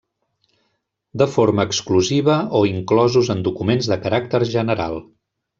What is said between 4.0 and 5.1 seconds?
caràcter general.